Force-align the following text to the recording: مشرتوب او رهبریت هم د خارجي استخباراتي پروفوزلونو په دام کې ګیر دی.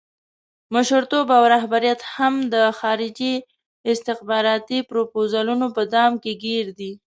مشرتوب 0.73 1.27
او 1.37 1.43
رهبریت 1.55 2.01
هم 2.15 2.33
د 2.53 2.55
خارجي 2.79 3.33
استخباراتي 3.91 4.79
پروفوزلونو 4.89 5.65
په 5.75 5.81
دام 5.93 6.11
کې 6.23 6.33
ګیر 6.43 6.67
دی. 6.79 6.91